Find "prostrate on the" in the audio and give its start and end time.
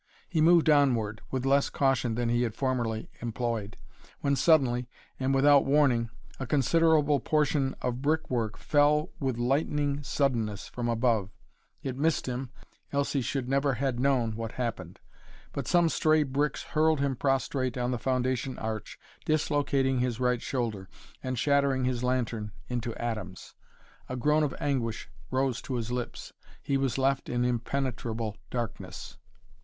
17.15-17.99